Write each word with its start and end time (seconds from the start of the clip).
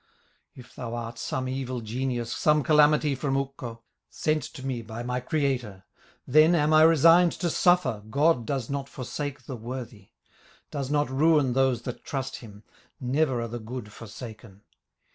If 0.55 0.73
thou 0.73 0.95
art 0.95 1.19
some 1.19 1.47
evil 1.47 1.79
genius, 1.79 2.33
Some 2.35 2.63
calamity 2.63 3.13
from 3.13 3.37
Ukko, 3.37 3.83
Sent 4.09 4.41
to 4.55 4.65
me 4.65 4.81
by 4.81 5.03
my 5.03 5.19
Creator, 5.19 5.83
Then 6.25 6.55
am 6.55 6.73
I 6.73 6.81
resigned 6.81 7.33
to 7.33 7.51
suffer; 7.51 8.01
God 8.09 8.43
does 8.47 8.67
not 8.67 8.89
forsake 8.89 9.43
the 9.43 9.55
worthy, 9.55 10.09
Does 10.71 10.89
not 10.89 11.07
ruin 11.07 11.53
those 11.53 11.83
that 11.83 12.03
trust 12.03 12.37
him, 12.37 12.63
Never 12.99 13.39
are 13.41 13.47
the 13.47 13.59
good 13.59 13.93
forsaken. 13.93 14.63